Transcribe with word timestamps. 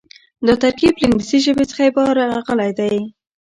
دا 0.47 0.53
ترکيب 0.63 0.93
له 0.99 1.05
انګليسي 1.07 1.37
ژبې 1.45 1.65
څخه 1.69 1.81
راغلی 2.33 2.71
دی. 2.79 2.93